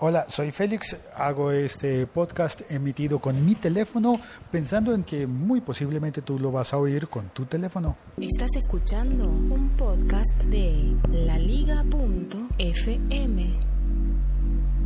Hola, 0.00 0.26
soy 0.28 0.52
Félix, 0.52 0.96
hago 1.16 1.50
este 1.50 2.06
podcast 2.06 2.60
emitido 2.70 3.18
con 3.18 3.44
mi 3.44 3.56
teléfono 3.56 4.20
pensando 4.48 4.94
en 4.94 5.02
que 5.02 5.26
muy 5.26 5.60
posiblemente 5.60 6.22
tú 6.22 6.38
lo 6.38 6.52
vas 6.52 6.72
a 6.72 6.78
oír 6.78 7.08
con 7.08 7.30
tu 7.30 7.46
teléfono. 7.46 7.96
Estás 8.16 8.54
escuchando 8.54 9.28
un 9.28 9.70
podcast 9.70 10.44
de 10.44 10.94
laliga.fm. 11.10 11.86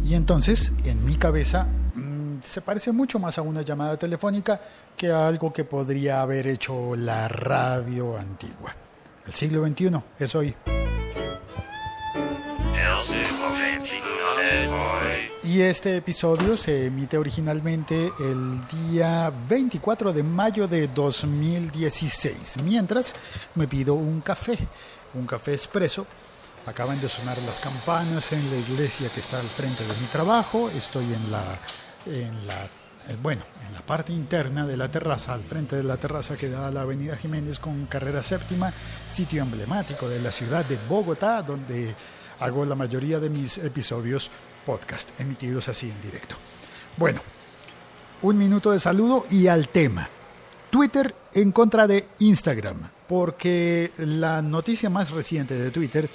Y 0.03 0.15
entonces, 0.15 0.73
en 0.83 1.05
mi 1.05 1.17
cabeza, 1.17 1.69
mm, 1.95 2.39
se 2.41 2.63
parece 2.63 2.91
mucho 2.91 3.19
más 3.19 3.37
a 3.37 3.43
una 3.43 3.61
llamada 3.61 3.99
telefónica 3.99 4.63
que 4.97 5.13
a 5.13 5.29
algo 5.29 5.53
que 5.53 5.65
podría 5.65 6.23
haber 6.23 6.47
hecho 6.47 6.97
la 6.97 7.29
radio 7.29 8.17
antigua. 8.17 8.75
El 9.27 9.35
siglo 9.35 9.63
XXI 9.63 9.91
es 10.19 10.35
hoy. 10.35 10.55
Y 15.53 15.61
este 15.61 15.99
episodio 15.99 16.57
se 16.57 16.87
emite 16.87 17.19
originalmente 17.19 18.11
el 18.19 18.67
día 18.69 19.31
24 19.51 20.11
de 20.11 20.23
mayo 20.23 20.67
de 20.67 20.89
2016, 20.89 22.63
mientras 22.65 23.13
me 23.55 23.69
pido 23.69 23.93
un 23.93 24.23
café, 24.23 24.57
un 25.13 25.27
café 25.27 25.53
expreso. 25.53 26.07
Acaban 26.65 26.99
de 27.03 27.09
sonar 27.11 27.37
las 27.43 27.61
campanas 27.61 28.33
en 28.33 28.51
la 28.51 28.57
iglesia 28.57 29.11
que 29.11 29.21
está 29.21 29.41
al 29.41 29.47
frente 29.47 29.83
de 29.83 29.93
mi 30.01 30.07
trabajo. 30.07 30.71
Estoy 30.71 31.05
en 31.05 31.31
la, 31.31 31.45
en 32.07 32.47
la 32.47 32.65
eh, 33.11 33.19
bueno, 33.23 33.43
en 33.69 33.75
la 33.75 33.83
parte 33.83 34.15
interna 34.15 34.67
de 34.67 34.79
la 34.79 34.91
terraza, 34.91 35.35
al 35.35 35.43
frente 35.43 35.77
de 35.77 35.83
la 35.83 35.99
terraza 35.99 36.35
que 36.35 36.49
da 36.49 36.71
la 36.71 36.81
Avenida 36.81 37.15
Jiménez 37.15 37.59
con 37.59 37.85
carrera 37.85 38.23
séptima, 38.23 38.73
sitio 39.07 39.43
emblemático 39.43 40.09
de 40.09 40.23
la 40.23 40.33
ciudad 40.33 40.65
de 40.65 40.79
Bogotá, 40.89 41.43
donde 41.43 41.95
hago 42.41 42.65
la 42.65 42.75
mayoría 42.75 43.21
de 43.21 43.29
mis 43.29 43.59
episodios 43.59 44.31
podcast 44.65 45.09
emitidos 45.21 45.69
así 45.69 45.91
en 45.91 46.01
directo. 46.03 46.37
Bueno, 46.97 47.21
un 48.23 48.39
minuto 48.39 48.71
de 48.71 48.81
saludo 48.81 49.27
y 49.31 49.47
al 49.49 49.69
tema. 49.69 50.09
Twitter 50.71 51.15
en 51.35 51.53
contra 51.53 51.87
de 51.87 52.07
Instagram, 52.21 52.79
porque 53.09 53.93
la 53.99 54.41
noticia 54.41 54.89
más 54.89 55.11
reciente 55.11 55.55
de 55.55 55.71
Twitter 55.71 56.09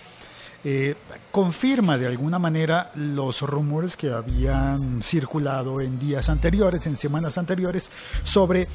eh, 0.64 0.95
confirma 1.31 1.98
de 1.98 2.08
alguna 2.08 2.40
manera 2.40 2.92
los 2.95 3.42
rumores 3.42 3.95
que 3.95 4.12
habían 4.12 5.03
circulado 5.03 5.80
en 5.80 6.00
días 6.00 6.30
anteriores, 6.30 6.88
en 6.88 6.95
semanas 6.95 7.38
anteriores, 7.38 7.92
sobre 8.23 8.68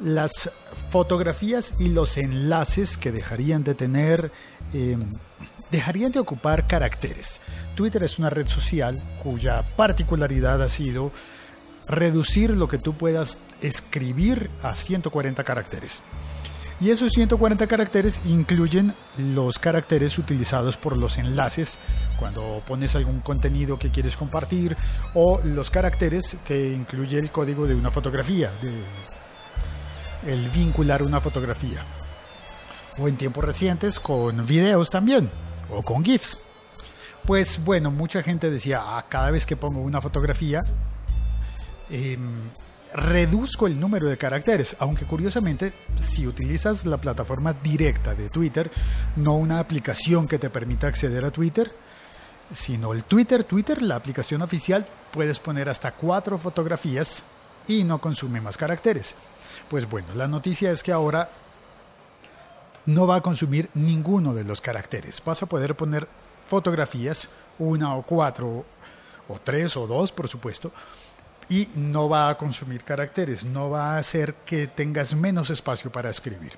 las 0.00 0.50
fotografías 0.90 1.74
y 1.80 1.88
los 1.88 2.16
enlaces 2.16 2.96
que 2.96 3.12
dejarían 3.12 3.64
de 3.64 3.74
tener 3.74 4.32
eh, 4.72 4.96
dejarían 5.70 6.12
de 6.12 6.20
ocupar 6.20 6.66
caracteres. 6.66 7.40
Twitter 7.74 8.02
es 8.04 8.18
una 8.18 8.30
red 8.30 8.46
social 8.48 9.00
cuya 9.22 9.62
particularidad 9.76 10.62
ha 10.62 10.68
sido 10.68 11.12
reducir 11.88 12.50
lo 12.50 12.68
que 12.68 12.78
tú 12.78 12.94
puedas 12.94 13.38
escribir 13.60 14.50
a 14.62 14.74
140 14.74 15.42
caracteres. 15.44 16.02
Y 16.80 16.90
esos 16.90 17.12
140 17.12 17.66
caracteres 17.66 18.20
incluyen 18.24 18.94
los 19.16 19.58
caracteres 19.58 20.16
utilizados 20.16 20.76
por 20.76 20.96
los 20.96 21.18
enlaces 21.18 21.76
cuando 22.18 22.62
pones 22.68 22.94
algún 22.94 23.18
contenido 23.20 23.78
que 23.80 23.90
quieres 23.90 24.16
compartir 24.16 24.76
o 25.14 25.40
los 25.42 25.70
caracteres 25.70 26.36
que 26.44 26.72
incluye 26.72 27.18
el 27.18 27.32
código 27.32 27.66
de 27.66 27.74
una 27.74 27.90
fotografía, 27.90 28.52
el 30.28 30.50
vincular 30.50 31.02
una 31.02 31.20
fotografía. 31.20 31.80
O 32.98 33.08
en 33.08 33.16
tiempos 33.16 33.44
recientes 33.44 33.98
con 33.98 34.46
videos 34.46 34.90
también 34.90 35.30
o 35.70 35.82
con 35.82 36.04
GIFs. 36.04 36.38
Pues 37.24 37.64
bueno, 37.64 37.90
mucha 37.90 38.22
gente 38.22 38.50
decía, 38.50 38.82
ah, 38.84 39.06
cada 39.08 39.30
vez 39.30 39.46
que 39.46 39.56
pongo 39.56 39.80
una 39.80 40.00
fotografía, 40.00 40.60
em, 41.90 42.50
reduzco 42.92 43.66
el 43.66 43.78
número 43.78 44.06
de 44.06 44.16
caracteres, 44.16 44.76
aunque 44.78 45.04
curiosamente, 45.04 45.72
si 46.00 46.26
utilizas 46.26 46.86
la 46.86 46.96
plataforma 46.98 47.52
directa 47.52 48.14
de 48.14 48.28
Twitter, 48.28 48.70
no 49.16 49.34
una 49.34 49.60
aplicación 49.60 50.26
que 50.26 50.38
te 50.38 50.50
permita 50.50 50.86
acceder 50.86 51.24
a 51.24 51.30
Twitter, 51.30 51.70
sino 52.52 52.92
el 52.92 53.04
Twitter, 53.04 53.44
Twitter, 53.44 53.82
la 53.82 53.96
aplicación 53.96 54.42
oficial, 54.42 54.86
puedes 55.12 55.38
poner 55.38 55.68
hasta 55.68 55.92
cuatro 55.92 56.38
fotografías 56.38 57.24
y 57.66 57.84
no 57.84 58.00
consume 58.00 58.40
más 58.40 58.56
caracteres. 58.56 59.14
Pues 59.68 59.88
bueno, 59.88 60.08
la 60.14 60.28
noticia 60.28 60.70
es 60.70 60.82
que 60.82 60.92
ahora 60.92 61.30
no 62.86 63.06
va 63.06 63.16
a 63.16 63.20
consumir 63.20 63.68
ninguno 63.74 64.32
de 64.32 64.44
los 64.44 64.60
caracteres. 64.60 65.22
Vas 65.24 65.42
a 65.42 65.46
poder 65.46 65.74
poner 65.74 66.08
fotografías, 66.46 67.28
una 67.58 67.94
o 67.94 68.02
cuatro, 68.02 68.64
o 69.28 69.38
tres 69.44 69.76
o 69.76 69.86
dos, 69.86 70.10
por 70.10 70.26
supuesto, 70.26 70.72
y 71.50 71.68
no 71.74 72.08
va 72.08 72.30
a 72.30 72.38
consumir 72.38 72.82
caracteres, 72.82 73.44
no 73.44 73.68
va 73.68 73.94
a 73.94 73.98
hacer 73.98 74.34
que 74.46 74.66
tengas 74.66 75.14
menos 75.14 75.50
espacio 75.50 75.92
para 75.92 76.08
escribir. 76.08 76.52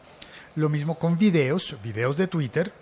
Lo 0.55 0.69
mismo 0.69 0.99
con 0.99 1.19
videos, 1.19 1.77
videos 1.83 2.17
de 2.17 2.29
Twitter, 2.29 2.73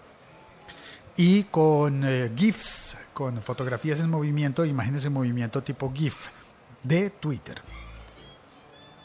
y 1.16 1.44
con 1.44 2.04
eh, 2.04 2.30
GIFs, 2.36 2.96
con 3.12 3.42
fotografías 3.42 4.00
en 4.00 4.08
movimiento, 4.08 4.64
imágenes 4.64 5.04
en 5.04 5.12
movimiento 5.12 5.62
tipo 5.62 5.92
GIF 5.92 6.28
de 6.82 7.10
Twitter. 7.10 7.60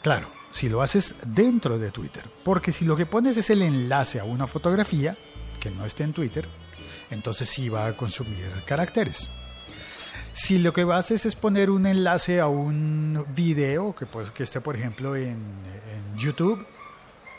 Claro, 0.02 0.28
si 0.54 0.68
lo 0.68 0.82
haces 0.82 1.16
dentro 1.26 1.78
de 1.80 1.90
Twitter. 1.90 2.22
Porque 2.44 2.70
si 2.70 2.84
lo 2.84 2.96
que 2.96 3.06
pones 3.06 3.36
es 3.36 3.50
el 3.50 3.60
enlace 3.60 4.20
a 4.20 4.24
una 4.24 4.46
fotografía 4.46 5.16
que 5.58 5.68
no 5.72 5.84
esté 5.84 6.04
en 6.04 6.12
Twitter, 6.12 6.46
entonces 7.10 7.48
sí 7.48 7.68
va 7.68 7.86
a 7.86 7.96
consumir 7.96 8.46
caracteres. 8.64 9.28
Si 10.32 10.58
lo 10.58 10.72
que 10.72 10.82
haces 10.82 11.26
es 11.26 11.34
poner 11.34 11.70
un 11.70 11.86
enlace 11.86 12.40
a 12.40 12.46
un 12.46 13.24
video 13.34 13.96
que, 13.96 14.06
pues, 14.06 14.30
que 14.30 14.44
esté, 14.44 14.60
por 14.60 14.76
ejemplo, 14.76 15.16
en, 15.16 15.74
YouTube, 16.16 16.64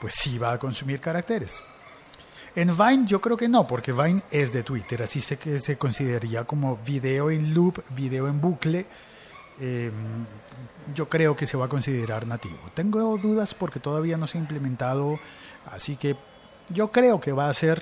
pues 0.01 0.15
sí 0.17 0.37
va 0.37 0.51
a 0.51 0.59
consumir 0.59 0.99
caracteres. 0.99 1.63
En 2.53 2.77
Vine 2.77 3.05
yo 3.05 3.21
creo 3.21 3.37
que 3.37 3.47
no, 3.47 3.65
porque 3.65 3.93
Vine 3.93 4.23
es 4.29 4.51
de 4.51 4.63
Twitter, 4.63 5.01
así 5.03 5.21
se, 5.21 5.59
se 5.59 5.77
consideraría 5.77 6.43
como 6.43 6.75
video 6.85 7.31
en 7.31 7.53
loop, 7.53 7.81
video 7.95 8.27
en 8.27 8.41
bucle. 8.41 8.85
Eh, 9.59 9.91
yo 10.93 11.09
creo 11.09 11.35
que 11.35 11.45
se 11.45 11.57
va 11.57 11.65
a 11.65 11.69
considerar 11.69 12.27
nativo. 12.27 12.59
Tengo 12.73 13.17
dudas 13.17 13.53
porque 13.53 13.79
todavía 13.79 14.17
no 14.17 14.27
se 14.27 14.37
ha 14.37 14.41
implementado, 14.41 15.19
así 15.71 15.95
que 15.95 16.15
yo 16.69 16.91
creo 16.91 17.19
que 17.19 17.31
va 17.31 17.49
a 17.49 17.53
ser 17.53 17.81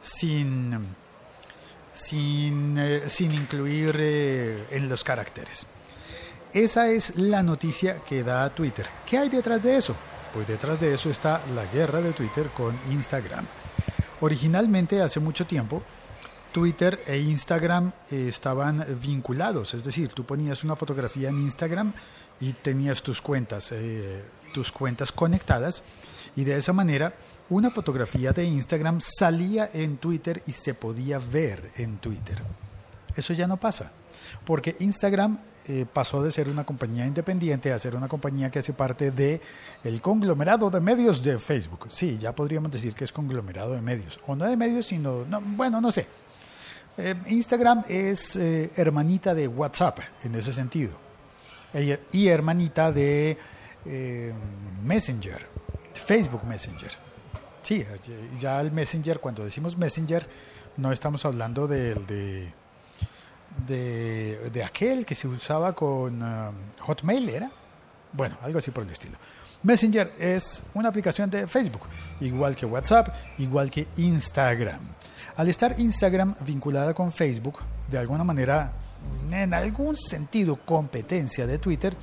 sin, 0.00 0.94
sin, 1.92 2.76
eh, 2.78 3.06
incluir 3.20 3.96
eh, 3.98 4.66
en 4.70 4.88
los 4.88 5.04
caracteres. 5.04 5.66
Esa 6.52 6.90
es 6.90 7.16
la 7.16 7.42
noticia 7.42 8.00
que 8.04 8.22
da 8.22 8.50
Twitter. 8.50 8.86
¿Qué 9.06 9.16
hay 9.18 9.28
detrás 9.28 9.62
de 9.62 9.76
eso? 9.76 9.96
Pues 10.34 10.46
detrás 10.46 10.78
de 10.80 10.94
eso 10.94 11.10
está 11.10 11.40
la 11.54 11.64
guerra 11.66 12.00
de 12.00 12.12
Twitter 12.12 12.48
con 12.48 12.78
Instagram. 12.90 13.46
Originalmente, 14.20 15.00
hace 15.00 15.20
mucho 15.20 15.46
tiempo, 15.46 15.82
Twitter 16.52 17.02
e 17.06 17.18
Instagram 17.18 17.92
estaban 18.10 18.84
vinculados, 19.02 19.74
es 19.74 19.82
decir, 19.82 20.08
tú 20.08 20.24
ponías 20.24 20.62
una 20.64 20.76
fotografía 20.76 21.30
en 21.30 21.38
Instagram 21.38 21.92
y 22.40 22.52
tenías 22.52 23.02
tus 23.02 23.22
cuentas, 23.22 23.72
eh, 23.72 24.22
tus 24.52 24.70
cuentas 24.70 25.12
conectadas 25.12 25.82
y 26.36 26.44
de 26.44 26.56
esa 26.56 26.72
manera 26.72 27.14
una 27.48 27.70
fotografía 27.70 28.32
de 28.32 28.44
Instagram 28.44 29.00
salía 29.00 29.70
en 29.72 29.96
Twitter 29.96 30.42
y 30.46 30.52
se 30.52 30.74
podía 30.74 31.18
ver 31.18 31.70
en 31.76 31.98
Twitter. 31.98 32.42
Eso 33.16 33.32
ya 33.32 33.46
no 33.46 33.58
pasa, 33.58 33.92
porque 34.44 34.76
Instagram 34.80 35.38
eh, 35.68 35.86
pasó 35.90 36.22
de 36.22 36.32
ser 36.32 36.48
una 36.48 36.64
compañía 36.64 37.06
independiente 37.06 37.72
a 37.72 37.78
ser 37.78 37.94
una 37.94 38.08
compañía 38.08 38.50
que 38.50 38.58
hace 38.58 38.72
parte 38.72 39.10
de 39.10 39.40
el 39.84 40.02
conglomerado 40.02 40.70
de 40.70 40.80
medios 40.80 41.22
de 41.22 41.38
Facebook. 41.38 41.86
Sí, 41.88 42.18
ya 42.18 42.34
podríamos 42.34 42.72
decir 42.72 42.94
que 42.94 43.04
es 43.04 43.12
conglomerado 43.12 43.72
de 43.74 43.80
medios, 43.80 44.18
o 44.26 44.34
no 44.34 44.46
de 44.46 44.56
medios, 44.56 44.86
sino, 44.86 45.24
no, 45.26 45.40
bueno, 45.40 45.80
no 45.80 45.92
sé. 45.92 46.06
Eh, 46.98 47.14
Instagram 47.28 47.84
es 47.88 48.36
hermanita 48.36 49.34
de 49.34 49.48
WhatsApp 49.48 49.98
en 50.24 50.34
ese 50.34 50.52
sentido 50.52 51.02
y 52.12 52.28
hermanita 52.28 52.92
de 52.92 53.36
eh, 53.86 54.32
Messenger, 54.84 55.46
Facebook 55.94 56.44
Messenger. 56.44 56.90
Sí, 57.62 57.84
ya 58.40 58.60
el 58.60 58.72
Messenger, 58.72 59.20
cuando 59.20 59.44
decimos 59.44 59.76
Messenger, 59.76 60.26
no 60.76 60.92
estamos 60.92 61.24
hablando 61.24 61.66
del 61.66 62.04
de, 62.06 62.52
de, 64.50 64.64
aquel 64.64 65.06
que 65.06 65.14
se 65.14 65.28
usaba 65.28 65.72
con 65.74 66.20
Hotmail, 66.80 67.28
¿era? 67.28 67.50
Bueno, 68.12 68.36
algo 68.42 68.58
así 68.58 68.70
por 68.70 68.84
el 68.84 68.90
estilo. 68.90 69.16
Messenger 69.62 70.12
es 70.18 70.64
una 70.74 70.88
aplicación 70.88 71.30
de 71.30 71.46
Facebook, 71.46 71.82
igual 72.20 72.56
que 72.56 72.66
WhatsApp, 72.66 73.14
igual 73.38 73.70
que 73.70 73.86
Instagram. 73.96 74.80
Al 75.36 75.48
estar 75.48 75.78
Instagram 75.78 76.34
vinculada 76.44 76.92
con 76.94 77.10
Facebook, 77.10 77.60
de 77.90 77.98
alguna 77.98 78.24
manera 78.24 78.72
en 79.30 79.54
algún 79.54 79.96
sentido 79.96 80.56
competencia 80.64 81.46
de 81.46 81.58
Twitter, 81.58 81.96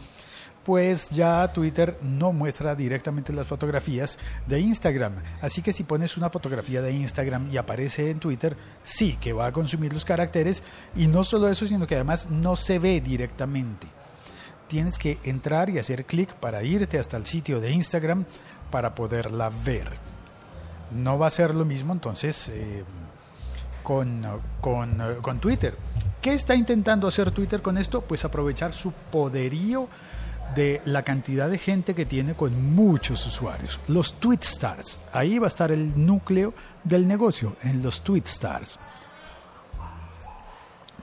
pues 0.64 1.10
ya 1.10 1.52
Twitter 1.54 1.98
no 2.02 2.32
muestra 2.32 2.76
directamente 2.76 3.34
las 3.34 3.48
fotografías 3.48 4.20
de 4.48 4.60
Instagram. 4.60 5.14
Así 5.42 5.62
que 5.62 5.74
si 5.74 5.84
pones 5.84 6.18
una 6.18 6.30
fotografía 6.30 6.82
de 6.82 6.92
Instagram 6.92 7.50
y 7.52 7.58
aparece 7.58 8.10
en 8.10 8.20
Twitter, 8.20 8.56
sí 8.84 9.18
que 9.20 9.34
va 9.34 9.48
a 9.48 9.52
consumir 9.52 9.94
los 9.94 10.06
caracteres 10.06 10.64
y 10.96 11.08
no 11.08 11.24
solo 11.24 11.50
eso, 11.50 11.66
sino 11.66 11.88
que 11.88 11.96
además 11.96 12.30
no 12.30 12.56
se 12.56 12.80
ve 12.80 13.02
directamente. 13.02 13.88
Tienes 14.68 15.00
que 15.00 15.18
entrar 15.24 15.70
y 15.70 15.80
hacer 15.80 16.06
clic 16.06 16.36
para 16.36 16.62
irte 16.62 17.00
hasta 17.00 17.18
el 17.18 17.26
sitio 17.26 17.60
de 17.60 17.72
Instagram 17.72 18.26
para 18.70 18.94
poderla 18.94 19.50
ver. 19.50 19.88
No 20.92 21.18
va 21.18 21.28
a 21.28 21.32
ser 21.32 21.56
lo 21.56 21.66
mismo 21.66 21.94
entonces 21.94 22.50
eh, 22.50 22.84
con, 23.90 24.22
con, 24.62 25.02
con 25.20 25.40
Twitter. 25.40 25.76
¿Qué 26.22 26.34
está 26.34 26.54
intentando 26.54 27.08
hacer 27.08 27.32
Twitter 27.32 27.64
con 27.64 27.76
esto? 27.76 28.02
Pues 28.02 28.24
aprovechar 28.24 28.72
su 28.72 28.92
poderío 28.92 29.88
de 30.54 30.80
la 30.86 31.02
cantidad 31.02 31.50
de 31.50 31.58
gente 31.58 31.96
que 31.96 32.06
tiene 32.06 32.36
con 32.36 32.76
muchos 32.76 33.26
usuarios. 33.26 33.80
Los 33.88 34.20
Tweet 34.20 34.42
Stars. 34.44 35.00
Ahí 35.12 35.40
va 35.40 35.48
a 35.48 35.48
estar 35.48 35.72
el 35.72 36.06
núcleo 36.06 36.54
del 36.84 37.08
negocio, 37.08 37.56
en 37.64 37.82
los 37.82 38.04
Tweet 38.04 38.26
Stars. 38.28 38.78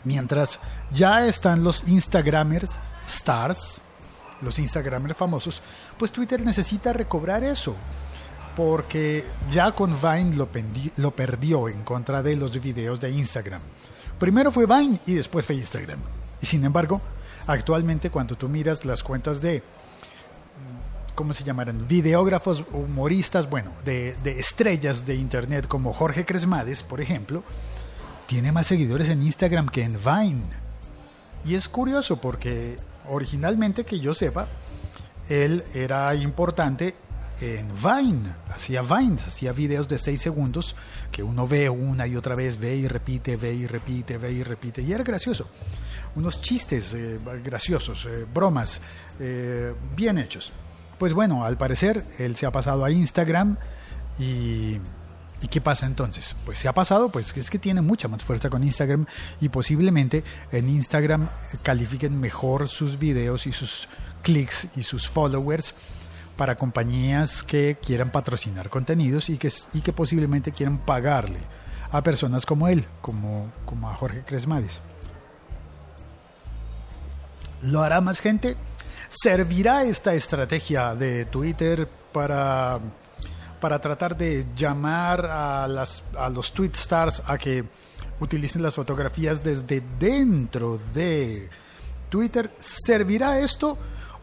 Mientras 0.05 0.61
ya 0.95 1.27
están 1.27 1.65
los 1.65 1.89
Instagramers 1.89 2.79
Stars, 3.05 3.81
los 4.43 4.61
Instagramers 4.61 5.17
famosos, 5.17 5.61
pues 5.99 6.13
Twitter 6.13 6.41
necesita 6.45 6.93
recobrar 6.93 7.43
eso. 7.43 7.75
Porque 8.57 9.25
ya 9.51 9.71
con 9.73 9.95
Vine 10.01 10.35
lo, 10.35 10.49
lo 10.97 11.11
perdió 11.15 11.69
en 11.69 11.83
contra 11.83 12.23
de 12.23 12.37
los 12.37 12.59
videos 12.61 13.01
de 13.01 13.11
Instagram. 13.11 13.61
Primero 14.19 14.51
fue 14.51 14.67
Vine 14.67 14.99
y 15.07 15.15
después 15.15 15.45
fue 15.45 15.57
Instagram. 15.57 16.01
Y 16.41 16.47
sin 16.47 16.65
embargo, 16.65 17.01
Actualmente 17.47 18.11
cuando 18.11 18.35
tú 18.37 18.49
miras 18.49 18.85
las 18.85 19.03
cuentas 19.05 19.41
de, 19.41 19.63
¿cómo 21.15 21.33
se 21.33 21.45
llamarán? 21.45 21.87
Videógrafos, 21.87 22.65
humoristas, 22.73 23.49
bueno, 23.49 23.71
de, 23.85 24.17
estrellas 24.25 25.07
de 25.07 25.15
Internet 25.15 25.69
como 25.69 25.93
Jorge 25.93 26.25
Cresmades, 26.25 26.83
por 26.83 27.01
ejemplo, 27.01 27.45
tiene 28.27 28.51
más 28.51 28.67
seguidores 28.67 29.09
en 29.09 29.23
Instagram 29.23 29.69
que 29.69 29.85
en 29.85 29.97
Vine. 29.97 30.43
Y 31.45 31.55
es 31.55 31.69
curioso 31.69 32.17
porque 32.17 32.77
originalmente 33.09 33.85
que 33.85 34.01
yo 34.01 34.13
sepa, 34.13 34.49
él 35.29 35.63
era 35.73 36.13
importante 36.17 36.97
en 37.41 37.69
Vine, 37.75 38.35
hacía 38.51 38.83
Vines, 38.83 39.27
hacía 39.27 39.53
videos 39.53 39.89
de 39.89 39.99
6 39.99 40.21
segundos 40.21 40.77
que 41.13 41.23
uno 41.23 41.47
ve 41.47 41.69
una 41.69 42.07
y 42.07 42.17
otra 42.17 42.35
vez, 42.35 42.59
ve 42.59 42.77
y 42.77 42.89
repite, 42.89 43.37
ve 43.37 43.55
y 43.55 43.67
repite, 43.67 44.19
ve 44.19 44.33
y 44.33 44.43
repite, 44.43 44.83
y 44.83 44.93
era 44.93 45.05
gracioso. 45.05 45.49
Unos 46.15 46.41
chistes 46.41 46.95
eh, 46.95 47.19
graciosos, 47.45 48.07
eh, 48.07 48.27
bromas, 48.33 48.81
eh, 49.21 49.75
bien 49.95 50.19
hechos. 50.19 50.53
Pues 50.99 51.13
bueno, 51.13 51.45
al 51.45 51.59
parecer 51.59 52.07
él 52.19 52.37
se 52.37 52.47
ha 52.47 52.53
pasado 52.53 52.85
a 52.85 52.91
Instagram 52.91 53.57
y 54.19 54.79
¿Y 55.43 55.49
qué 55.49 55.61
pasa 55.61 55.87
entonces? 55.87 56.35
Pues 56.47 56.59
se 56.59 56.67
ha 56.67 56.73
pasado, 56.73 57.11
pues 57.11 57.37
es 57.37 57.51
que 57.51 57.59
tiene 57.59 57.83
mucha 57.83 58.09
más 58.09 58.23
fuerza 58.23 58.49
con 58.49 58.65
Instagram 58.65 59.07
y 59.41 59.51
posiblemente 59.51 60.25
en 60.51 60.69
Instagram 60.69 61.29
califiquen 61.63 62.19
mejor 62.19 62.69
sus 62.69 62.99
videos 62.99 63.47
y 63.47 63.53
sus 63.53 63.87
clics 64.23 64.69
y 64.77 64.83
sus 64.83 65.09
followers 65.09 65.75
para 66.37 66.57
compañías 66.57 67.43
que 67.43 67.79
quieran 67.83 68.11
patrocinar 68.11 68.69
contenidos 68.69 69.31
y 69.31 69.39
que, 69.39 69.51
y 69.73 69.81
que 69.81 69.93
posiblemente 69.93 70.53
quieran 70.53 70.79
pagarle 70.79 71.39
a 71.91 72.03
personas 72.03 72.45
como 72.45 72.69
él, 72.69 72.85
como, 73.01 73.51
como 73.65 73.89
a 73.89 73.95
Jorge 73.95 74.23
Cresmades. 74.23 74.81
¿Lo 77.63 77.83
hará 77.83 78.01
más 78.01 78.21
gente? 78.21 78.57
¿Servirá 79.09 79.85
esta 79.85 80.15
estrategia 80.15 80.95
de 80.95 81.25
Twitter 81.25 81.89
para, 82.13 82.79
para 83.61 83.81
tratar 83.81 84.17
de 84.17 84.47
llamar 84.55 85.25
a, 85.25 85.67
las, 85.67 86.03
a 86.19 86.29
los 86.29 86.53
tweet 86.53 86.73
stars 86.75 87.23
a 87.27 87.39
que 87.39 87.65
utilicen 88.21 88.63
las 88.63 88.75
fotografías 88.75 89.43
desde 89.43 89.83
dentro 89.99 90.79
de 90.93 91.49
Twitter? 92.11 92.51
¿Servirá 92.59 93.39
esto? 93.39 93.79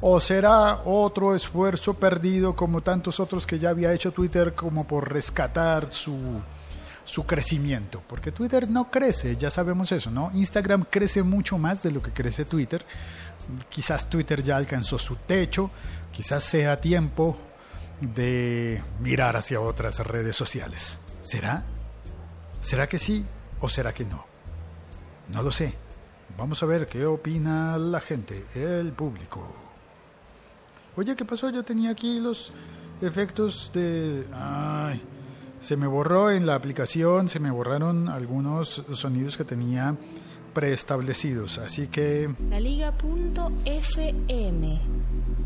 ¿O 0.06 0.20
será 0.20 0.82
otro 0.84 1.34
esfuerzo 1.34 1.94
perdido 1.94 2.58
como 2.58 2.82
tantos 2.82 3.22
otros 3.22 3.48
que 3.48 3.58
ya 3.58 3.70
había 3.70 3.94
hecho 3.94 4.12
Twitter 4.12 4.54
como 4.54 4.86
por 4.86 5.10
rescatar 5.10 5.94
su, 5.94 6.42
su 7.06 7.26
crecimiento? 7.26 8.04
Porque 8.06 8.34
Twitter 8.34 8.70
no 8.70 8.92
crece, 8.92 9.38
ya 9.38 9.50
sabemos 9.50 9.94
eso, 9.94 10.12
¿no? 10.12 10.30
Instagram 10.34 10.84
crece 10.90 11.24
mucho 11.24 11.58
más 11.58 11.84
de 11.84 11.92
lo 11.92 12.02
que 12.02 12.12
crece 12.12 12.44
Twitter. 12.44 12.86
Quizás 13.70 14.10
Twitter 14.10 14.44
ya 14.44 14.58
alcanzó 14.58 15.00
su 15.00 15.16
techo, 15.16 15.72
quizás 16.12 16.44
sea 16.44 16.82
tiempo 16.82 17.38
de 18.02 18.84
mirar 19.00 19.38
hacia 19.38 19.62
otras 19.62 20.00
redes 20.00 20.36
sociales. 20.36 21.00
¿Será? 21.22 21.64
¿Será 22.60 22.88
que 22.88 23.00
sí 23.00 23.26
o 23.62 23.70
será 23.70 23.94
que 23.94 24.04
no? 24.04 24.26
No 25.30 25.42
lo 25.42 25.50
sé. 25.50 25.74
Vamos 26.38 26.62
a 26.62 26.66
ver 26.66 26.88
qué 26.88 27.06
opina 27.06 27.78
la 27.78 28.02
gente, 28.02 28.48
el 28.54 28.92
público. 28.92 29.63
Oye, 30.96 31.16
¿qué 31.16 31.26
pasó? 31.26 31.50
Yo 31.50 31.64
tenía 31.64 31.90
aquí 31.92 32.20
los 32.20 32.54
efectos 33.02 33.72
de... 33.74 34.28
Ay, 34.34 35.02
se 35.60 35.76
me 35.76 35.88
borró 35.88 36.30
en 36.30 36.46
la 36.46 36.54
aplicación, 36.56 37.30
se 37.30 37.40
me 37.40 37.50
borraron 37.50 38.10
algunos 38.10 38.84
sonidos 38.92 39.38
que 39.38 39.44
tenía 39.44 39.96
preestablecidos, 40.54 41.58
así 41.58 41.88
que... 41.88 42.34
La 42.50 42.60
Liga.fm. 42.60 43.02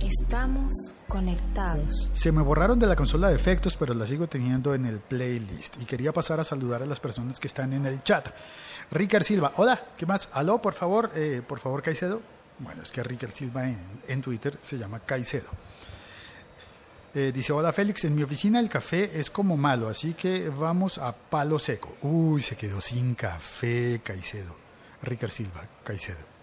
Estamos 0.01 0.73
conectados. 1.07 2.09
Se 2.13 2.31
me 2.31 2.41
borraron 2.41 2.77
de 2.77 2.87
la 2.87 2.95
consola 2.95 3.29
de 3.29 3.35
efectos, 3.35 3.77
pero 3.77 3.93
la 3.93 4.05
sigo 4.05 4.27
teniendo 4.27 4.75
en 4.75 4.85
el 4.85 4.99
playlist. 4.99 5.81
Y 5.81 5.85
quería 5.85 6.11
pasar 6.13 6.39
a 6.39 6.43
saludar 6.43 6.83
a 6.83 6.85
las 6.85 6.99
personas 6.99 7.39
que 7.39 7.47
están 7.47 7.73
en 7.73 7.85
el 7.85 8.03
chat. 8.03 8.29
Ricard 8.91 9.23
Silva, 9.23 9.53
hola, 9.55 9.81
¿qué 9.97 10.05
más? 10.05 10.29
Aló, 10.33 10.61
por 10.61 10.73
favor, 10.73 11.11
eh, 11.15 11.41
por 11.47 11.59
favor, 11.59 11.81
Caicedo. 11.81 12.21
Bueno, 12.59 12.81
es 12.81 12.91
que 12.91 13.03
Riquel 13.03 13.33
Silva 13.33 13.67
en, 14.07 14.21
Twitter 14.21 14.57
se 14.61 14.77
llama 14.77 14.99
Caicedo. 14.99 15.49
Eh, 17.13 17.31
dice, 17.33 17.53
hola 17.53 17.71
Félix, 17.71 18.05
en 18.05 18.15
mi 18.15 18.23
oficina 18.23 18.59
el 18.59 18.69
café 18.69 19.19
es 19.19 19.29
como 19.29 19.57
malo, 19.57 19.87
así 19.89 20.13
que 20.13 20.49
vamos 20.49 20.97
a 20.97 21.13
palo 21.13 21.59
seco. 21.59 21.97
Uy, 22.01 22.41
se 22.41 22.55
quedó 22.55 22.81
sin 22.81 23.15
café, 23.15 24.01
Caicedo. 24.03 24.55
Ricker 25.01 25.29
Silva, 25.29 25.63
Caicedo. 25.83 26.37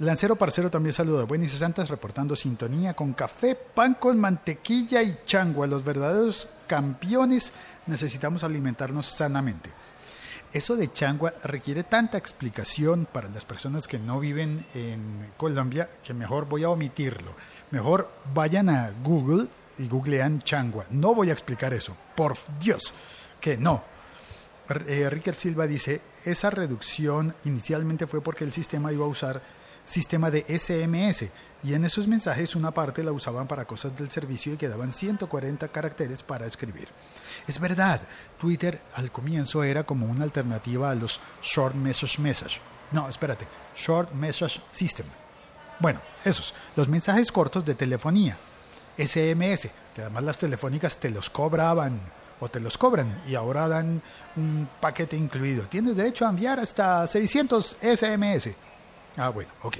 Lancero 0.00 0.36
Parcero 0.36 0.70
también 0.70 0.94
saluda. 0.94 1.24
Buenas 1.24 1.52
y 1.52 1.58
santas 1.58 1.90
reportando 1.90 2.34
sintonía 2.34 2.94
con 2.94 3.12
café, 3.12 3.54
pan 3.54 3.94
con 3.94 4.18
mantequilla 4.18 5.02
y 5.02 5.18
changua. 5.26 5.66
Los 5.66 5.84
verdaderos 5.84 6.48
campeones 6.66 7.52
necesitamos 7.86 8.42
alimentarnos 8.42 9.06
sanamente. 9.06 9.70
Eso 10.52 10.74
de 10.74 10.92
changua 10.92 11.32
requiere 11.44 11.84
tanta 11.84 12.18
explicación 12.18 13.06
para 13.10 13.28
las 13.28 13.44
personas 13.44 13.86
que 13.86 14.00
no 14.00 14.18
viven 14.18 14.66
en 14.74 15.30
Colombia 15.36 15.88
que 16.02 16.12
mejor 16.12 16.48
voy 16.48 16.64
a 16.64 16.70
omitirlo. 16.70 17.32
Mejor 17.70 18.10
vayan 18.34 18.68
a 18.68 18.90
Google 19.02 19.46
y 19.78 19.86
googlean 19.86 20.40
changua. 20.40 20.86
No 20.90 21.14
voy 21.14 21.30
a 21.30 21.34
explicar 21.34 21.72
eso. 21.72 21.96
Por 22.16 22.36
Dios, 22.60 22.92
que 23.40 23.56
no. 23.56 23.84
Eh, 24.86 25.32
Silva 25.36 25.66
dice, 25.66 26.00
esa 26.24 26.50
reducción 26.50 27.34
inicialmente 27.44 28.08
fue 28.08 28.20
porque 28.20 28.44
el 28.44 28.52
sistema 28.52 28.92
iba 28.92 29.04
a 29.04 29.08
usar 29.08 29.40
sistema 29.84 30.30
de 30.30 30.44
SMS 30.58 31.30
y 31.62 31.74
en 31.74 31.84
esos 31.84 32.08
mensajes 32.08 32.56
una 32.56 32.70
parte 32.70 33.02
la 33.02 33.12
usaban 33.12 33.46
para 33.46 33.64
cosas 33.64 33.96
del 33.96 34.10
servicio 34.10 34.54
y 34.54 34.56
quedaban 34.56 34.92
140 34.92 35.68
caracteres 35.68 36.22
para 36.22 36.46
escribir. 36.46 36.88
Es 37.46 37.60
verdad, 37.60 38.00
Twitter 38.38 38.80
al 38.94 39.10
comienzo 39.10 39.62
era 39.62 39.84
como 39.84 40.06
una 40.06 40.24
alternativa 40.24 40.90
a 40.90 40.94
los 40.94 41.20
Short 41.42 41.74
Message 41.74 42.20
Message. 42.20 42.60
No, 42.92 43.08
espérate, 43.08 43.46
Short 43.76 44.12
Message 44.12 44.60
System. 44.70 45.06
Bueno, 45.78 46.00
esos, 46.24 46.54
los 46.76 46.88
mensajes 46.88 47.30
cortos 47.30 47.64
de 47.64 47.74
telefonía, 47.74 48.36
SMS, 48.96 49.68
que 49.94 50.02
además 50.02 50.24
las 50.24 50.38
telefónicas 50.38 50.98
te 50.98 51.10
los 51.10 51.30
cobraban 51.30 52.00
o 52.40 52.48
te 52.48 52.60
los 52.60 52.76
cobran 52.78 53.22
y 53.26 53.34
ahora 53.34 53.68
dan 53.68 54.02
un 54.36 54.68
paquete 54.80 55.16
incluido. 55.16 55.64
Tienes 55.64 55.96
derecho 55.96 56.26
a 56.26 56.30
enviar 56.30 56.58
hasta 56.58 57.06
600 57.06 57.76
SMS. 57.80 58.50
Ah, 59.16 59.28
bueno, 59.28 59.50
ok. 59.62 59.76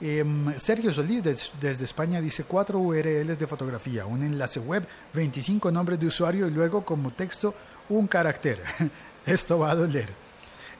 Em, 0.00 0.58
Sergio 0.58 0.92
Solís 0.92 1.22
desde 1.22 1.84
España 1.84 2.20
dice 2.20 2.44
cuatro 2.44 2.80
URLs 2.80 3.38
de 3.38 3.46
fotografía, 3.46 4.06
un 4.06 4.22
enlace 4.22 4.58
web, 4.58 4.86
25 5.12 5.70
nombres 5.70 6.00
de 6.00 6.06
usuario 6.06 6.48
y 6.48 6.50
luego 6.50 6.84
como 6.84 7.12
texto 7.12 7.54
un 7.88 8.06
carácter. 8.06 8.60
Esto 9.26 9.58
va 9.58 9.70
a 9.70 9.74
doler. 9.74 10.08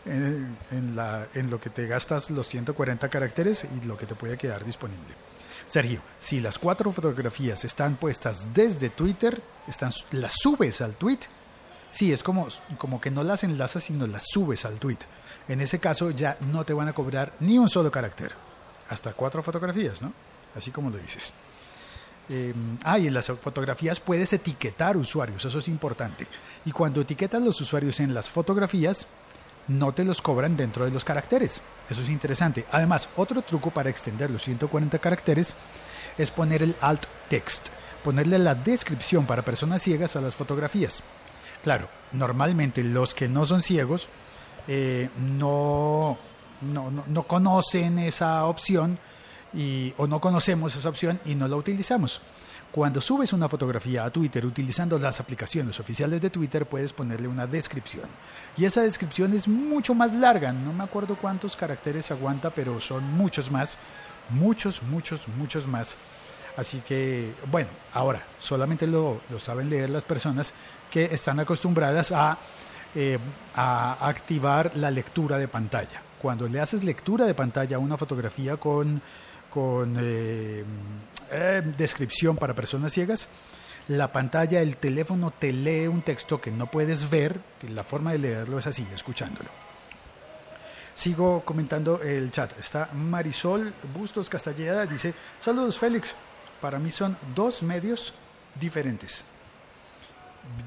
En, 0.07 0.55
en 0.71 1.51
lo 1.51 1.59
que 1.59 1.71
te 1.71 1.87
gastas 1.87 2.31
los 2.31 2.47
140 2.49 3.09
caracteres 3.09 3.65
y 3.65 3.87
lo 3.87 3.97
que 3.97 4.05
te 4.05 4.15
puede 4.15 4.37
quedar 4.37 4.63
disponible. 4.63 5.15
Sergio, 5.65 6.03
si 6.19 6.41
las 6.41 6.59
cuatro 6.59 6.93
fotografías 6.93 7.65
están 7.65 7.97
puestas 7.97 8.53
desde 8.53 8.91
Twitter, 8.91 9.41
están, 9.67 9.93
las 10.11 10.35
subes 10.43 10.83
al 10.83 10.97
tweet, 10.97 11.21
sí, 11.91 12.13
es 12.13 12.23
como, 12.23 12.49
como 12.77 13.01
que 13.01 13.11
no 13.11 13.25
las 13.25 13.45
enlazas, 13.45 13.85
sino 13.85 14.07
las 14.07 14.25
subes 14.27 14.67
al 14.67 14.79
tweet. 14.79 14.99
En 15.49 15.63
ese 15.63 15.79
caso 15.79 16.11
ya 16.11 16.37
no 16.41 16.67
te 16.67 16.75
van 16.75 16.89
a 16.89 16.93
cobrar 16.93 17.33
ni 17.41 17.57
un 17.57 17.71
solo 17.71 17.91
carácter 17.91 18.35
hasta 18.89 19.13
cuatro 19.13 19.43
fotografías, 19.43 20.03
¿no? 20.03 20.13
así 20.55 20.71
como 20.71 20.91
lo 20.91 20.99
dices. 20.99 21.33
Eh, 22.29 22.55
ah, 22.85 22.99
y 22.99 23.07
en 23.07 23.15
las 23.15 23.27
fotografías 23.27 24.01
puedes 24.01 24.33
etiquetar 24.33 24.97
usuarios, 24.97 25.45
eso 25.45 25.59
es 25.59 25.69
importante. 25.69 26.27
Y 26.65 26.73
cuando 26.73 27.03
etiquetas 27.03 27.43
los 27.43 27.61
usuarios 27.61 28.01
en 28.01 28.15
las 28.15 28.31
fotografías, 28.31 29.07
no 29.69 29.93
te 29.93 30.05
los 30.05 30.21
cobran 30.23 30.57
dentro 30.57 30.85
de 30.85 30.91
los 30.91 31.05
caracteres. 31.05 31.63
Eso 31.89 32.03
es 32.03 32.09
interesante. 32.09 32.67
Además, 32.71 33.09
otro 33.17 33.43
truco 33.43 33.71
para 33.71 33.91
extender 33.91 34.31
los 34.31 34.43
140 34.43 34.99
caracteres 34.99 35.55
es 36.19 36.31
poner 36.31 36.63
el 36.63 36.77
alt 36.81 37.05
text, 37.29 37.69
ponerle 38.03 38.39
la 38.39 38.55
descripción 38.55 39.27
para 39.27 39.45
personas 39.45 39.83
ciegas 39.83 40.17
a 40.17 40.21
las 40.21 40.35
fotografías. 40.35 41.03
Claro, 41.63 41.89
normalmente 42.13 42.85
los 42.85 43.15
que 43.15 43.29
no 43.29 43.47
son 43.47 43.63
ciegos 43.63 44.09
eh, 44.67 45.09
no, 45.19 46.19
no, 46.61 46.91
no, 46.91 47.23
conocen 47.25 47.99
esa 47.99 48.47
opción 48.47 48.99
y, 49.53 49.93
o 49.99 50.07
no 50.07 50.21
conocemos 50.21 50.75
esa 50.77 50.89
opción 50.89 51.21
y 51.25 51.35
no 51.35 51.49
la 51.49 51.57
utilizamos. 51.57 52.21
Cuando 52.75 53.01
subes 53.01 53.33
una 53.33 53.49
fotografía 53.49 54.05
a 54.05 54.11
Twitter 54.11 54.45
utilizando 54.45 54.99
las 54.99 55.21
aplicaciones 55.21 55.79
oficiales 55.79 56.21
de 56.21 56.31
Twitter, 56.31 56.67
puedes 56.67 56.93
ponerle 56.93 57.29
una 57.29 57.47
descripción. 57.47 58.09
Y 58.57 58.65
esa 58.65 58.83
descripción 58.83 59.33
es 59.33 59.47
mucho 59.47 59.95
más 59.95 60.13
larga. 60.13 60.53
No 60.53 60.73
me 60.73 60.83
acuerdo 60.83 61.17
cuántos 61.17 61.55
caracteres 61.55 62.11
aguanta, 62.11 62.51
pero 62.51 62.81
son 62.81 63.05
muchos 63.13 63.49
más. 63.49 63.79
Muchos, 64.31 64.83
muchos, 64.83 65.29
muchos 65.29 65.69
más. 65.69 65.97
Así 66.57 66.81
que, 66.81 67.33
bueno, 67.49 67.69
ahora 67.93 68.25
solamente 68.41 68.89
lo, 68.89 69.21
lo 69.31 69.39
saben 69.39 69.71
leer 69.71 69.91
las 69.91 70.03
personas 70.03 70.53
que 70.91 71.05
están 71.05 71.39
acostumbradas 71.39 72.11
a, 72.11 72.39
eh, 72.95 73.19
a 73.55 74.09
activar 74.09 74.73
la 74.77 74.91
lectura 74.91 75.39
de 75.39 75.47
pantalla. 75.47 76.03
Cuando 76.25 76.49
le 76.49 76.59
haces 76.59 76.83
lectura 76.85 77.27
de 77.27 77.35
pantalla 77.35 77.77
a 77.77 77.81
una 77.81 77.99
fotografía 77.99 78.57
con 78.57 79.03
con 79.55 79.97
eh, 80.01 80.65
eh, 81.31 81.63
descripción 81.79 82.37
para 82.37 82.55
personas 82.55 82.93
ciegas. 82.93 83.29
La 83.87 84.11
pantalla 84.11 84.59
del 84.59 84.79
teléfono 84.79 85.31
te 85.31 85.53
lee 85.53 85.87
un 85.87 86.03
texto 86.03 86.41
que 86.41 86.51
no 86.51 86.67
puedes 86.67 87.09
ver, 87.09 87.41
que 87.61 87.69
la 87.69 87.85
forma 87.85 88.11
de 88.13 88.19
leerlo 88.19 88.59
es 88.59 88.67
así, 88.67 88.85
escuchándolo. 88.93 89.51
Sigo 90.95 91.45
comentando 91.45 92.01
el 92.03 92.33
chat. 92.33 92.59
Está 92.59 92.91
Marisol 92.95 93.73
Bustos 93.95 94.29
Castelleda, 94.29 94.87
dice, 94.87 95.15
saludos 95.39 95.79
Félix, 95.79 96.17
para 96.61 96.81
mí 96.81 96.91
son 96.91 97.17
dos 97.35 97.63
medios 97.63 98.15
diferentes. 98.59 99.25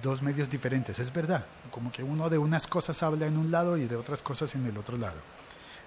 Dos 0.01 0.21
medios 0.21 0.49
diferentes, 0.49 0.97
es 0.99 1.11
verdad. 1.11 1.45
Como 1.71 1.91
que 1.91 2.03
uno 2.03 2.29
de 2.29 2.37
unas 2.37 2.67
cosas 2.67 3.03
habla 3.03 3.25
en 3.25 3.37
un 3.37 3.51
lado 3.51 3.75
y 3.77 3.85
de 3.85 3.97
otras 3.97 4.21
cosas 4.21 4.55
en 4.55 4.65
el 4.65 4.77
otro 4.77 4.97
lado, 4.97 5.17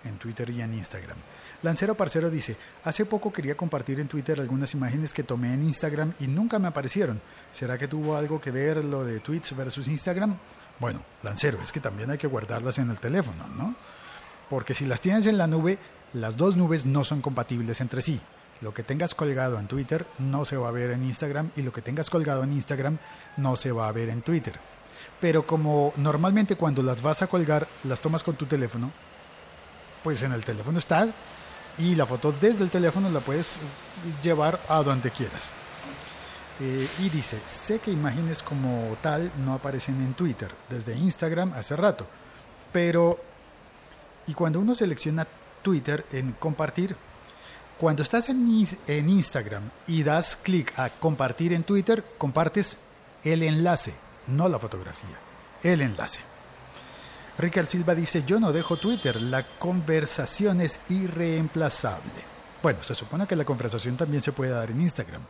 en 0.05 0.19
Twitter 0.19 0.51
y 0.51 0.63
en 0.63 0.75
Instagram. 0.75 1.19
Lancero 1.63 1.95
Parcero 1.95 2.31
dice, 2.31 2.57
hace 2.85 3.05
poco 3.05 3.33
quería 3.33 3.57
compartir 3.57 4.01
en 4.01 4.09
Twitter 4.09 4.41
algunas 4.41 4.73
imágenes 4.75 5.13
que 5.13 5.23
tomé 5.23 5.53
en 5.53 5.63
Instagram 5.63 6.15
y 6.21 6.27
nunca 6.27 6.59
me 6.59 6.69
aparecieron. 6.69 7.21
¿Será 7.53 7.77
que 7.77 7.89
tuvo 7.89 8.17
algo 8.17 8.41
que 8.41 8.51
ver 8.51 8.83
lo 8.83 9.05
de 9.05 9.21
tweets 9.21 9.55
versus 9.57 9.89
Instagram? 9.89 10.37
Bueno, 10.79 11.03
Lancero, 11.23 11.59
es 11.63 11.73
que 11.73 11.81
también 11.81 12.11
hay 12.11 12.19
que 12.19 12.27
guardarlas 12.27 12.79
en 12.79 12.91
el 12.91 12.99
teléfono, 12.99 13.47
¿no? 13.49 13.75
Porque 14.49 14.73
si 14.73 14.87
las 14.87 15.03
tienes 15.03 15.27
en 15.27 15.37
la 15.37 15.47
nube, 15.47 15.79
las 16.15 16.37
dos 16.37 16.57
nubes 16.57 16.87
no 16.87 17.05
son 17.05 17.21
compatibles 17.21 17.81
entre 17.83 18.01
sí. 18.01 18.21
Lo 18.63 18.75
que 18.75 18.83
tengas 18.83 19.15
colgado 19.15 19.59
en 19.59 19.69
Twitter 19.69 20.07
no 20.19 20.45
se 20.45 20.57
va 20.57 20.69
a 20.69 20.73
ver 20.73 20.91
en 20.91 21.03
Instagram 21.03 21.51
y 21.57 21.63
lo 21.63 21.73
que 21.73 21.83
tengas 21.83 22.11
colgado 22.11 22.43
en 22.43 22.53
Instagram 22.53 22.99
no 23.37 23.57
se 23.57 23.73
va 23.73 23.89
a 23.89 23.93
ver 23.93 24.09
en 24.09 24.23
Twitter. 24.23 24.59
Pero 25.21 25.47
como 25.47 25.93
normalmente 25.97 26.57
cuando 26.57 26.83
las 26.83 27.03
vas 27.03 27.23
a 27.23 27.27
colgar 27.27 27.69
las 27.85 28.01
tomas 28.01 28.23
con 28.23 28.37
tu 28.37 28.47
teléfono, 28.47 28.91
pues 30.03 30.23
en 30.23 30.33
el 30.33 30.45
teléfono 30.45 30.79
estás 30.79 31.11
y 31.79 31.95
la 31.95 32.07
foto 32.07 32.33
desde 32.33 32.65
el 32.65 32.71
teléfono 32.71 33.09
la 33.09 33.21
puedes 33.21 33.59
llevar 34.23 34.61
a 34.69 34.83
donde 34.83 35.11
quieras. 35.11 35.51
Eh, 36.61 36.87
y 36.99 37.09
dice, 37.09 37.41
sé 37.47 37.79
que 37.79 37.91
imágenes 37.91 38.43
como 38.43 38.97
tal 39.01 39.31
no 39.45 39.55
aparecen 39.55 40.01
en 40.03 40.13
Twitter, 40.13 40.51
desde 40.69 40.95
Instagram 40.95 41.55
hace 41.55 41.75
rato, 41.75 42.07
pero, 42.71 43.19
y 44.27 44.35
cuando 44.35 44.61
uno 44.61 44.75
selecciona 44.75 45.27
Twitter 45.63 46.05
en 46.13 46.33
compartir, 46.33 46.95
cuando 47.79 48.03
estás 48.03 48.29
en 48.29 49.09
Instagram 49.09 49.71
y 49.87 50.03
das 50.03 50.37
clic 50.37 50.79
a 50.79 50.91
compartir 50.91 51.55
en 51.55 51.65
Twitter, 51.65 52.05
compartes 52.19 52.77
el 53.25 53.43
enlace, 53.43 53.95
no 54.27 54.47
la 54.49 54.59
fotografía, 54.59 55.19
el 55.63 55.81
enlace. 55.81 56.30
Ricardo 57.41 57.71
Silva 57.71 57.95
dice, 57.95 58.25
yo 58.27 58.41
no 58.41 58.53
dejo 58.53 58.77
Twitter, 58.77 59.21
la 59.21 59.47
conversación 59.59 60.61
es 60.61 60.81
irreemplazable. 60.89 62.11
Bueno, 62.63 62.83
se 62.83 62.95
supone 62.95 63.27
que 63.27 63.37
la 63.37 63.45
conversación 63.45 63.97
también 63.97 64.23
se 64.23 64.33
puede 64.33 64.51
dar 64.51 64.71
en 64.71 64.81
Instagram. 64.81 65.23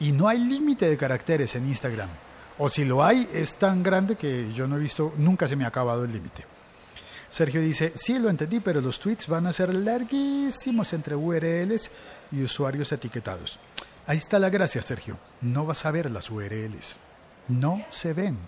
Y 0.00 0.12
no 0.12 0.28
hay 0.28 0.38
límite 0.38 0.88
de 0.88 0.96
caracteres 0.96 1.56
en 1.56 1.66
Instagram. 1.66 2.08
O 2.58 2.68
si 2.68 2.84
lo 2.84 3.04
hay, 3.04 3.28
es 3.32 3.56
tan 3.56 3.82
grande 3.82 4.16
que 4.16 4.52
yo 4.52 4.66
no 4.66 4.76
he 4.76 4.80
visto, 4.80 5.12
nunca 5.16 5.48
se 5.48 5.56
me 5.56 5.64
ha 5.64 5.68
acabado 5.68 6.04
el 6.04 6.12
límite. 6.12 6.44
Sergio 7.30 7.60
dice, 7.60 7.92
sí, 7.94 8.18
lo 8.18 8.30
entendí, 8.30 8.60
pero 8.60 8.80
los 8.80 8.98
tweets 8.98 9.28
van 9.28 9.46
a 9.46 9.52
ser 9.52 9.74
larguísimos 9.74 10.92
entre 10.92 11.14
URLs 11.14 11.90
y 12.32 12.42
usuarios 12.42 12.90
etiquetados. 12.92 13.58
Ahí 14.06 14.16
está 14.16 14.38
la 14.38 14.50
gracia, 14.50 14.80
Sergio. 14.82 15.18
No 15.40 15.66
vas 15.66 15.84
a 15.84 15.90
ver 15.90 16.10
las 16.10 16.30
URLs. 16.30 16.96
No 17.48 17.84
se 17.90 18.12
ven 18.12 18.38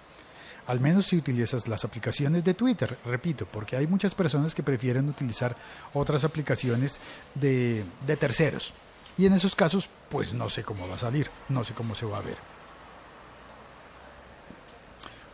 al 0.71 0.79
menos 0.79 1.07
si 1.07 1.17
utilizas 1.17 1.67
las 1.67 1.85
aplicaciones 1.85 2.45
de 2.45 2.55
Twitter, 2.55 2.97
repito, 3.05 3.45
porque 3.45 3.77
hay 3.77 3.89
muchas 3.89 4.15
personas 4.15 4.55
que 4.55 4.63
prefieren 4.63 5.09
utilizar 5.09 5.57
otras 5.95 6.23
aplicaciones 6.23 7.01
de, 7.35 7.85
terceros. 8.21 8.73
Y 9.19 9.27
en 9.27 9.33
esos 9.33 9.57
casos, 9.57 9.91
pues 10.09 10.33
no 10.33 10.49
sé 10.49 10.63
cómo 10.63 10.87
va 10.87 10.95
a 10.95 10.99
salir, 10.99 11.29
no 11.49 11.65
sé 11.65 11.75
cómo 11.75 11.97
se 11.97 12.07
va 12.07 12.19
a 12.19 12.23
ver. 12.23 12.37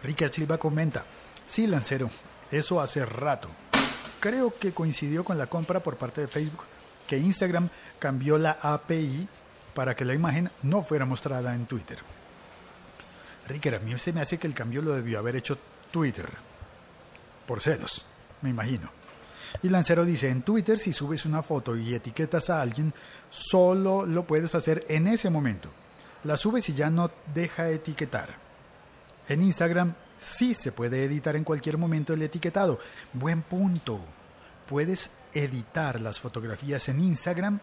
Richard 0.04 0.32
Silva 0.32 0.56
comenta, 0.56 1.04
sí, 1.46 1.66
Lancero, 1.66 2.08
eso 2.50 2.80
hace 2.80 3.04
rato. 3.04 3.50
Creo 4.20 4.54
que 4.58 4.72
coincidió 4.72 5.22
con 5.22 5.36
la 5.36 5.48
compra 5.48 5.80
por 5.80 5.98
parte 5.98 6.22
de 6.22 6.28
Facebook 6.28 6.64
que 7.06 7.18
Instagram 7.18 7.68
cambió 7.98 8.38
la 8.38 8.52
API 8.62 9.28
para 9.74 9.94
que 9.94 10.06
la 10.06 10.14
imagen 10.14 10.50
no 10.62 10.80
fuera 10.80 11.04
mostrada 11.04 11.54
en 11.54 11.66
Twitter. 11.66 12.15
Ricker, 13.46 13.74
a 13.76 13.78
mí 13.78 13.96
se 13.98 14.12
me 14.12 14.20
hace 14.20 14.38
que 14.38 14.46
el 14.46 14.54
cambio 14.54 14.82
lo 14.82 14.94
debió 14.94 15.18
haber 15.18 15.36
hecho 15.36 15.58
Twitter. 15.90 16.28
Por 17.46 17.62
celos, 17.62 18.04
me 18.42 18.50
imagino. 18.50 18.90
Y 19.62 19.68
Lancero 19.68 20.04
dice, 20.04 20.28
en 20.28 20.42
Twitter 20.42 20.78
si 20.78 20.92
subes 20.92 21.24
una 21.24 21.42
foto 21.42 21.76
y 21.76 21.94
etiquetas 21.94 22.50
a 22.50 22.60
alguien, 22.60 22.92
solo 23.30 24.04
lo 24.04 24.26
puedes 24.26 24.54
hacer 24.54 24.84
en 24.88 25.06
ese 25.06 25.30
momento. 25.30 25.70
La 26.24 26.36
subes 26.36 26.68
y 26.68 26.74
ya 26.74 26.90
no 26.90 27.10
deja 27.32 27.68
etiquetar. 27.68 28.34
En 29.28 29.42
Instagram 29.42 29.94
sí 30.18 30.54
se 30.54 30.72
puede 30.72 31.04
editar 31.04 31.36
en 31.36 31.44
cualquier 31.44 31.78
momento 31.78 32.12
el 32.12 32.22
etiquetado. 32.22 32.80
Buen 33.12 33.42
punto. 33.42 34.00
Puedes 34.68 35.12
editar 35.32 36.00
las 36.00 36.18
fotografías 36.18 36.88
en 36.88 37.00
Instagram, 37.00 37.60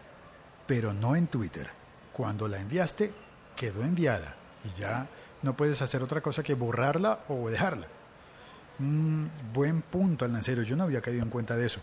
pero 0.66 0.94
no 0.94 1.14
en 1.16 1.26
Twitter. 1.26 1.70
Cuando 2.12 2.48
la 2.48 2.58
enviaste, 2.58 3.12
quedó 3.54 3.82
enviada 3.82 4.34
y 4.64 4.80
ya 4.80 5.06
no 5.44 5.56
puedes 5.56 5.82
hacer 5.82 6.02
otra 6.02 6.20
cosa 6.20 6.42
que 6.42 6.54
borrarla 6.54 7.20
o 7.28 7.50
dejarla. 7.50 7.86
Mm, 8.78 9.26
buen 9.52 9.82
punto, 9.82 10.24
Alnancero. 10.24 10.62
Yo 10.62 10.74
no 10.74 10.84
había 10.84 11.02
caído 11.02 11.22
en 11.22 11.30
cuenta 11.30 11.54
de 11.54 11.66
eso. 11.66 11.80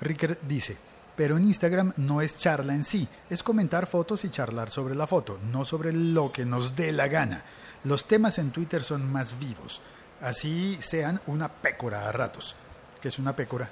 Ricker 0.00 0.38
dice, 0.42 0.76
pero 1.14 1.36
en 1.36 1.44
Instagram 1.44 1.92
no 1.98 2.20
es 2.20 2.38
charla 2.38 2.74
en 2.74 2.82
sí, 2.82 3.06
es 3.30 3.42
comentar 3.42 3.86
fotos 3.86 4.24
y 4.24 4.30
charlar 4.30 4.70
sobre 4.70 4.94
la 4.94 5.06
foto, 5.06 5.38
no 5.52 5.64
sobre 5.64 5.92
lo 5.92 6.32
que 6.32 6.44
nos 6.44 6.74
dé 6.74 6.90
la 6.92 7.06
gana. 7.06 7.44
Los 7.84 8.06
temas 8.06 8.38
en 8.38 8.50
Twitter 8.50 8.82
son 8.82 9.10
más 9.12 9.38
vivos, 9.38 9.82
así 10.20 10.78
sean 10.80 11.20
una 11.26 11.48
pécora 11.48 12.08
a 12.08 12.12
ratos. 12.12 12.56
¿Qué 13.00 13.08
es 13.08 13.18
una 13.18 13.36
pécora? 13.36 13.70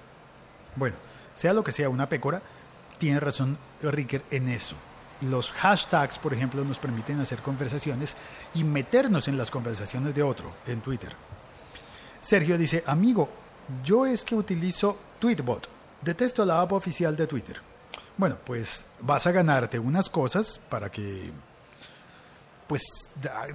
Bueno, 0.76 0.96
sea 1.34 1.54
lo 1.54 1.64
que 1.64 1.72
sea 1.72 1.88
una 1.88 2.08
pécora, 2.08 2.42
tiene 2.98 3.18
razón 3.18 3.58
Ricker 3.82 4.22
en 4.30 4.50
eso. 4.50 4.76
Los 5.22 5.52
hashtags, 5.52 6.18
por 6.18 6.34
ejemplo, 6.34 6.64
nos 6.64 6.78
permiten 6.78 7.20
hacer 7.20 7.40
conversaciones 7.40 8.16
y 8.54 8.64
meternos 8.64 9.28
en 9.28 9.36
las 9.36 9.50
conversaciones 9.50 10.14
de 10.14 10.22
otro 10.22 10.52
en 10.66 10.80
Twitter. 10.80 11.14
Sergio 12.20 12.58
dice, 12.58 12.82
amigo, 12.86 13.28
yo 13.84 14.06
es 14.06 14.24
que 14.24 14.34
utilizo 14.34 14.98
Tweetbot. 15.18 15.68
Detesto 16.00 16.44
la 16.44 16.60
app 16.60 16.72
oficial 16.72 17.16
de 17.16 17.26
Twitter. 17.26 17.60
Bueno, 18.16 18.36
pues 18.44 18.84
vas 19.00 19.26
a 19.26 19.32
ganarte 19.32 19.78
unas 19.78 20.10
cosas 20.10 20.60
para 20.68 20.90
que, 20.90 21.30
pues, 22.66 22.82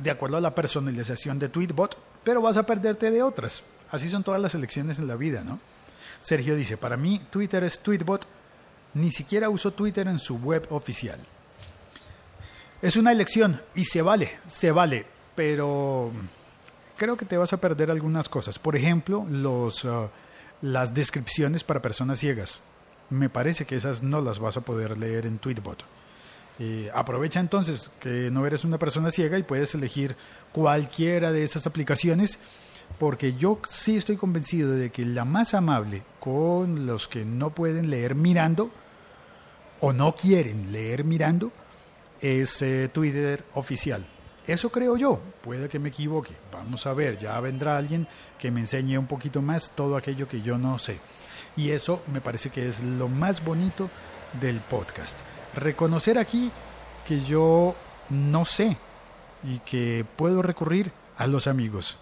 de 0.02 0.10
acuerdo 0.10 0.38
a 0.38 0.42
la 0.42 0.56
personalización 0.56 1.38
de 1.38 1.50
Tweetbot, 1.50 1.98
pero 2.24 2.42
vas 2.42 2.58
a 2.58 2.66
perderte 2.66 3.12
de 3.12 3.22
otras. 3.22 3.64
Así 3.92 4.10
son 4.10 4.24
todas 4.24 4.42
las 4.42 4.56
elecciones 4.56 5.00
en 5.00 5.08
la 5.08 5.16
vida, 5.16 5.44
¿no? 5.44 5.60
Sergio 6.20 6.56
dice, 6.56 6.78
para 6.78 6.98
mí 6.98 7.22
Twitter 7.30 7.64
es 7.64 7.80
Tweetbot, 7.80 8.26
ni 8.94 9.12
siquiera 9.12 9.50
uso 9.50 9.72
Twitter 9.72 10.08
en 10.08 10.20
su 10.20 10.38
web 10.38 10.66
oficial. 10.72 11.20
Es 12.82 12.96
una 12.96 13.12
elección 13.12 13.60
y 13.74 13.86
se 13.86 14.02
vale, 14.02 14.30
se 14.46 14.72
vale, 14.72 15.06
pero 15.36 16.12
creo 16.96 17.18
que 17.18 17.26
te 17.26 17.38
vas 17.38 17.54
a 17.54 17.62
perder 17.62 17.90
algunas 17.90 18.30
cosas. 18.30 18.60
Por 18.60 18.76
ejemplo, 18.76 19.26
los, 19.30 19.84
uh, 19.84 20.10
las 20.62 20.94
descripciones 20.94 21.64
para 21.64 21.82
personas 21.82 22.20
ciegas. 22.20 22.62
Me 23.10 23.30
parece 23.30 23.66
que 23.66 23.76
esas 23.76 24.04
no 24.04 24.22
las 24.22 24.40
vas 24.40 24.58
a 24.58 24.62
poder 24.62 24.98
leer 24.98 25.26
en 25.26 25.40
Tweetbot. 25.40 25.86
Aprovecha 26.94 27.40
entonces 27.40 27.92
que 28.00 28.32
no 28.32 28.46
eres 28.48 28.66
una 28.66 28.80
persona 28.80 29.12
ciega 29.12 29.38
y 29.38 29.44
puedes 29.44 29.76
elegir 29.76 30.16
cualquiera 30.52 31.32
de 31.32 31.44
esas 31.44 31.68
aplicaciones 31.68 32.40
porque 32.98 33.36
yo 33.36 33.60
sí 33.70 33.96
estoy 33.96 34.18
convencido 34.18 34.72
de 34.72 34.90
que 34.90 35.06
la 35.06 35.24
más 35.24 35.54
amable 35.54 36.04
con 36.20 36.88
los 36.88 37.08
que 37.08 37.26
no 37.26 37.52
pueden 37.52 37.92
leer 37.92 38.16
mirando 38.16 38.72
o 39.82 39.94
no 39.94 40.16
quieren 40.16 40.72
leer 40.72 41.04
mirando 41.04 41.52
es 42.22 42.64
Twitter 42.94 43.44
oficial. 43.54 44.06
Eso 44.48 44.72
creo 44.72 44.96
yo, 44.96 45.20
puede 45.42 45.68
que 45.68 45.78
me 45.78 45.90
equivoque. 45.90 46.34
Vamos 46.54 46.88
a 46.88 46.94
ver, 46.94 47.18
ya 47.18 47.38
vendrá 47.42 47.78
alguien 47.78 48.08
que 48.40 48.50
me 48.50 48.62
enseñe 48.62 48.98
un 48.98 49.06
poquito 49.06 49.42
más 49.42 49.72
todo 49.72 49.98
aquello 49.98 50.28
que 50.28 50.42
yo 50.42 50.58
no 50.58 50.80
sé. 50.80 51.00
Y 51.58 51.72
eso 51.72 52.02
me 52.08 52.22
parece 52.22 52.50
que 52.50 52.68
es 52.68 52.82
lo 52.82 53.10
más 53.10 53.44
bonito 53.44 53.90
del 54.40 54.62
podcast. 54.62 55.20
Reconocer 55.54 56.18
aquí 56.18 56.50
que 57.06 57.20
yo 57.20 57.76
no 58.10 58.46
sé 58.46 58.78
y 59.44 59.60
que 59.60 60.06
puedo 60.16 60.42
recurrir 60.42 60.94
a 61.18 61.28
los 61.28 61.48
amigos. 61.48 61.98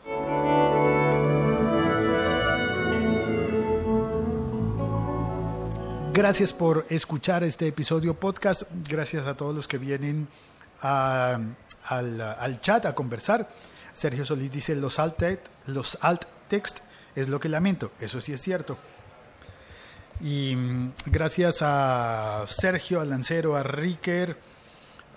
Gracias 6.15 6.53
por 6.53 6.85
escuchar 6.89 7.43
este 7.43 7.67
episodio 7.67 8.17
podcast. 8.17 8.63
Gracias 8.87 9.27
a 9.27 9.35
todos 9.35 9.53
los 9.53 9.67
que 9.67 9.77
vienen 9.77 10.29
al, 10.79 12.61
chat 12.61 12.85
a 12.85 12.95
conversar. 12.95 13.49
Sergio 13.91 14.23
Solís 14.23 14.49
dice, 14.49 14.75
los 14.75 14.97
alt, 14.97 15.21
los 15.65 15.97
alt 15.99 16.23
text 16.47 16.79
es 17.17 17.27
lo 17.27 17.37
que 17.41 17.49
lamento. 17.49 17.91
Eso 17.99 18.21
sí 18.21 18.31
es 18.31 18.39
cierto. 18.39 18.77
Y 20.21 20.55
mm, 20.55 20.93
gracias 21.07 21.57
a 21.61 22.45
Sergio, 22.47 23.01
a 23.01 23.05
Lancero, 23.05 23.57
a 23.57 23.63
Ricker, 23.63 24.37